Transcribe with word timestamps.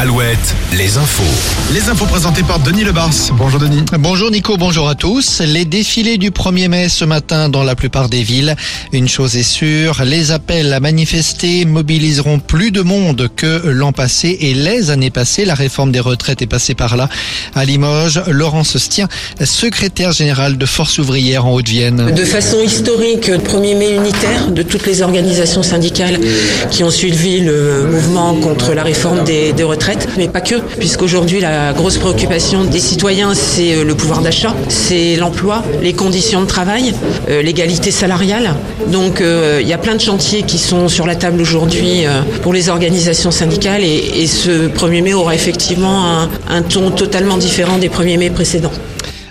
Alouette, 0.00 0.54
les 0.78 0.96
infos. 0.96 1.22
Les 1.74 1.90
infos 1.90 2.06
présentées 2.06 2.42
par 2.42 2.58
Denis 2.58 2.84
Lebars. 2.84 3.12
Bonjour 3.34 3.60
Denis. 3.60 3.84
Bonjour 3.98 4.30
Nico, 4.30 4.56
bonjour 4.56 4.88
à 4.88 4.94
tous. 4.94 5.42
Les 5.42 5.66
défilés 5.66 6.16
du 6.16 6.30
1er 6.30 6.68
mai 6.68 6.88
ce 6.88 7.04
matin 7.04 7.50
dans 7.50 7.64
la 7.64 7.74
plupart 7.74 8.08
des 8.08 8.22
villes. 8.22 8.56
Une 8.94 9.10
chose 9.10 9.36
est 9.36 9.42
sûre, 9.42 10.02
les 10.06 10.30
appels 10.30 10.72
à 10.72 10.80
manifester 10.80 11.66
mobiliseront 11.66 12.38
plus 12.38 12.70
de 12.70 12.80
monde 12.80 13.28
que 13.36 13.60
l'an 13.66 13.92
passé 13.92 14.38
et 14.40 14.54
les 14.54 14.90
années 14.90 15.10
passées. 15.10 15.44
La 15.44 15.52
réforme 15.52 15.92
des 15.92 16.00
retraites 16.00 16.40
est 16.40 16.46
passée 16.46 16.74
par 16.74 16.96
là. 16.96 17.10
À 17.54 17.66
Limoges, 17.66 18.22
Laurence 18.26 18.78
Stien, 18.78 19.06
secrétaire 19.44 20.12
générale 20.12 20.56
de 20.56 20.64
Force 20.64 20.98
ouvrière 20.98 21.44
en 21.44 21.52
Haute-Vienne. 21.52 22.14
De 22.14 22.24
façon 22.24 22.62
historique, 22.62 23.28
1er 23.28 23.76
mai 23.76 23.96
unitaire 23.96 24.50
de 24.50 24.62
toutes 24.62 24.86
les 24.86 25.02
organisations 25.02 25.62
syndicales 25.62 26.18
qui 26.70 26.84
ont 26.84 26.90
suivi 26.90 27.40
le 27.40 27.86
mouvement 27.86 28.34
contre 28.36 28.72
la 28.72 28.82
réforme 28.82 29.24
des, 29.24 29.52
des 29.52 29.62
retraites, 29.62 29.89
mais 30.16 30.28
pas 30.28 30.40
que, 30.40 30.56
puisqu'aujourd'hui 30.78 31.40
la 31.40 31.72
grosse 31.72 31.98
préoccupation 31.98 32.64
des 32.64 32.78
citoyens 32.78 33.34
c'est 33.34 33.74
euh, 33.74 33.84
le 33.84 33.94
pouvoir 33.94 34.20
d'achat, 34.20 34.54
c'est 34.68 35.16
l'emploi, 35.16 35.62
les 35.82 35.92
conditions 35.92 36.40
de 36.42 36.46
travail, 36.46 36.94
euh, 37.28 37.42
l'égalité 37.42 37.90
salariale. 37.90 38.54
Donc 38.88 39.20
euh, 39.20 39.58
il 39.62 39.68
y 39.68 39.72
a 39.72 39.78
plein 39.78 39.94
de 39.94 40.00
chantiers 40.00 40.42
qui 40.42 40.58
sont 40.58 40.88
sur 40.88 41.06
la 41.06 41.14
table 41.14 41.40
aujourd'hui 41.40 42.04
pour 42.42 42.52
les 42.52 42.68
organisations 42.68 43.30
syndicales 43.30 43.82
et, 43.82 44.26
ce 44.26 44.68
1er 44.68 45.02
mai 45.02 45.14
aura 45.14 45.34
effectivement 45.34 46.28
un 46.48 46.62
ton 46.62 46.90
totalement 46.90 47.36
différent 47.36 47.78
des 47.78 47.88
1er 47.88 48.18
mai 48.18 48.30
précédents. 48.30 48.72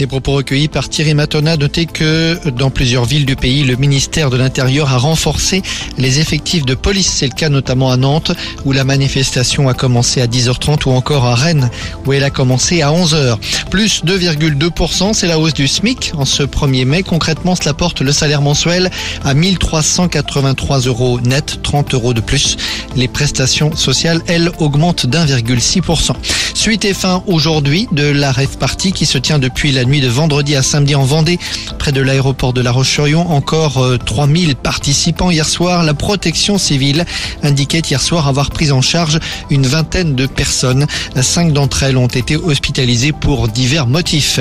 Des 0.00 0.06
propos 0.06 0.32
recueillis 0.32 0.68
par 0.68 0.88
Thierry 0.88 1.12
Matona. 1.12 1.58
Notez 1.58 1.84
que 1.84 2.48
dans 2.48 2.70
plusieurs 2.70 3.04
villes 3.04 3.26
du 3.26 3.36
pays, 3.36 3.64
le 3.64 3.76
ministère 3.76 4.30
de 4.30 4.38
l'Intérieur 4.38 4.90
a 4.90 4.96
renforcé 4.96 5.60
les 5.98 6.20
effectifs 6.20 6.64
de 6.64 6.74
police. 6.74 7.12
C'est 7.18 7.26
le 7.26 7.34
cas 7.34 7.50
notamment 7.50 7.90
à 7.90 7.98
Nantes, 7.98 8.32
où 8.64 8.72
la 8.72 8.84
manifestation 8.84 9.68
a 9.68 9.74
commencé 9.74 10.22
à 10.22 10.26
10h30, 10.26 10.88
ou 10.88 10.92
encore 10.92 11.26
à 11.26 11.34
Rennes, 11.34 11.68
où 12.06 12.14
elle 12.14 12.24
a 12.24 12.30
commencé 12.30 12.80
à 12.80 12.92
11h. 12.92 13.36
Plus 13.70 14.02
2,2%, 14.04 15.14
c'est 15.14 15.28
la 15.28 15.38
hausse 15.38 15.54
du 15.54 15.68
SMIC 15.68 16.12
en 16.16 16.24
ce 16.24 16.42
1er 16.42 16.84
mai. 16.84 17.02
Concrètement, 17.02 17.54
cela 17.54 17.72
porte 17.72 18.00
le 18.00 18.12
salaire 18.12 18.42
mensuel 18.42 18.90
à 19.24 19.32
1383 19.32 20.80
euros 20.80 21.20
net, 21.20 21.60
30 21.62 21.94
euros 21.94 22.12
de 22.12 22.20
plus. 22.20 22.56
Les 22.96 23.06
prestations 23.06 23.74
sociales, 23.76 24.22
elles, 24.26 24.50
augmentent 24.58 25.06
d'1,6%. 25.06 26.12
Suite 26.54 26.84
et 26.84 26.94
fin 26.94 27.22
aujourd'hui 27.26 27.86
de 27.92 28.04
la 28.04 28.32
rêve 28.32 28.56
qui 28.94 29.06
se 29.06 29.18
tient 29.18 29.38
depuis 29.38 29.72
la 29.72 29.84
nuit 29.84 30.00
de 30.00 30.08
vendredi 30.08 30.56
à 30.56 30.62
samedi 30.62 30.94
en 30.94 31.04
Vendée, 31.04 31.38
près 31.78 31.92
de 31.92 32.00
l'aéroport 32.00 32.52
de 32.52 32.60
La 32.60 32.72
Roche-sur-Yon. 32.72 33.30
Encore 33.30 33.78
euh, 33.78 33.98
3000 33.98 34.56
participants 34.56 35.30
hier 35.30 35.48
soir. 35.48 35.82
La 35.82 35.94
protection 35.94 36.58
civile 36.58 37.04
indiquait 37.42 37.80
hier 37.80 38.00
soir 38.00 38.26
avoir 38.26 38.50
pris 38.50 38.72
en 38.72 38.82
charge 38.82 39.18
une 39.48 39.66
vingtaine 39.66 40.14
de 40.14 40.26
personnes. 40.26 40.86
Cinq 41.20 41.52
d'entre 41.52 41.82
elles 41.82 41.96
ont 41.96 42.08
été 42.08 42.36
hospitalisées 42.36 43.12
pour 43.12 43.48
divers 43.60 43.86
motifs. 43.86 44.40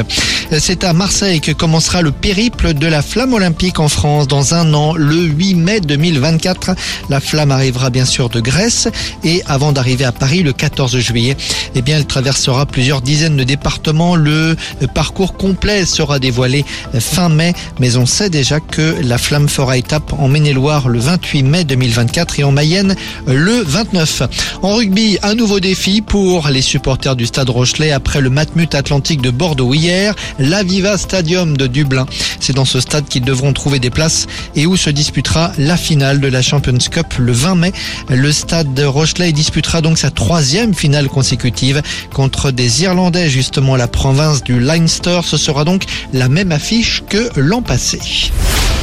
C'est 0.60 0.86
à 0.86 0.94
Marseille 0.94 1.42
que 1.42 1.52
commencera 1.52 2.02
le 2.02 2.12
périple 2.12 2.74
de 2.74 2.88
la 2.88 3.02
flamme 3.02 3.34
olympique 3.34 3.82
en 3.82 3.90
France 3.90 4.30
dans 4.30 4.54
un 4.54 4.74
an, 4.74 4.94
le 4.96 5.24
8 5.24 5.56
mai 5.56 5.82
2024. 5.82 6.72
La 7.10 7.20
flamme 7.20 7.52
arrivera 7.52 7.90
bien 7.90 8.06
sûr 8.06 8.30
de 8.30 8.40
Grèce 8.40 8.88
et 9.26 9.44
avant 9.46 9.74
d'arriver 9.74 10.06
à 10.06 10.14
Paris 10.14 10.42
le 10.42 10.54
14 10.54 10.98
juillet, 11.00 11.36
eh 11.76 11.82
bien, 11.82 11.98
elle 11.98 12.06
traversera 12.06 12.66
plusieurs 12.66 13.02
dizaines 13.02 13.36
de 13.36 13.44
départements. 13.44 14.16
Le 14.16 14.56
parcours 14.96 15.34
complet 15.34 15.86
sera 15.86 16.18
dévoilé 16.18 16.64
fin 16.98 17.28
mai, 17.28 17.54
mais 17.82 17.98
on 17.98 18.06
sait 18.06 18.30
déjà 18.30 18.62
que 18.62 18.96
la 19.04 19.18
flamme 19.18 19.50
fera 19.50 19.76
étape 19.76 20.14
en 20.18 20.30
Maine-et-Loire 20.30 20.88
le 20.88 21.00
28 21.00 21.44
mai 21.44 21.64
2024 21.66 22.40
et 22.40 22.46
en 22.46 22.54
Mayenne 22.54 22.96
le 23.28 23.64
29. 23.66 24.24
En 24.62 24.76
rugby, 24.76 25.18
un 25.24 25.36
nouveau 25.36 25.60
défi 25.60 26.02
pour 26.02 26.48
les 26.48 26.62
supporters 26.62 27.18
du 27.18 27.26
stade 27.26 27.50
Rochelet 27.50 27.92
après 27.92 28.22
le 28.22 28.30
Matmut 28.30 28.74
De 29.18 29.32
Bordeaux 29.32 29.74
hier, 29.74 30.14
l'Aviva 30.38 30.98
Stadium 30.98 31.58
de 31.58 31.66
Dublin. 31.66 32.06
C'est 32.40 32.54
dans 32.54 32.66
ce 32.66 32.80
stade 32.80 33.06
qu'ils 33.08 33.24
devront 33.24 33.54
trouver 33.54 33.80
des 33.80 33.90
places 33.90 34.28
et 34.56 34.68
où 34.68 34.78
se 34.78 34.92
disputera 34.92 35.52
la 35.58 35.78
finale 35.78 36.20
de 36.20 36.28
la 36.28 36.42
Champions 36.42 36.78
Cup 36.92 37.16
le 37.18 37.32
20 37.32 37.56
mai. 37.56 37.74
Le 38.10 38.32
stade 38.32 38.74
de 38.76 38.84
Rochelet 38.84 39.32
disputera 39.32 39.82
donc 39.82 39.98
sa 39.98 40.12
troisième 40.12 40.76
finale 40.76 41.08
consécutive 41.10 41.82
contre 42.14 42.52
des 42.52 42.84
Irlandais, 42.84 43.30
justement 43.30 43.76
la 43.76 43.88
province 43.88 44.44
du 44.44 44.60
Leinster. 44.60 45.22
Ce 45.24 45.38
sera 45.38 45.66
donc 45.66 45.86
la 46.14 46.30
même 46.30 46.52
affiche 46.52 47.04
que 47.10 47.30
l'an 47.36 47.62
passé. 47.62 48.00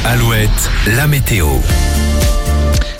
Alouette, 0.03 0.49
la 0.87 1.07
météo. 1.07 1.47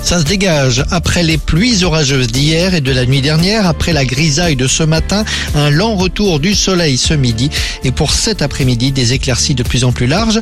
Ça 0.01 0.19
se 0.19 0.23
dégage 0.23 0.85
après 0.91 1.23
les 1.23 1.37
pluies 1.37 1.83
orageuses 1.83 2.27
d'hier 2.27 2.73
et 2.73 2.81
de 2.81 2.91
la 2.91 3.05
nuit 3.05 3.21
dernière, 3.21 3.67
après 3.67 3.93
la 3.93 4.05
grisaille 4.05 4.55
de 4.55 4.67
ce 4.67 4.83
matin, 4.83 5.25
un 5.55 5.69
lent 5.69 5.95
retour 5.95 6.39
du 6.39 6.53
soleil 6.55 6.97
ce 6.97 7.13
midi 7.13 7.49
et 7.83 7.91
pour 7.91 8.13
cet 8.13 8.41
après-midi 8.41 8.91
des 8.91 9.13
éclaircies 9.13 9.55
de 9.55 9.63
plus 9.63 9.83
en 9.83 9.91
plus 9.91 10.07
larges. 10.07 10.39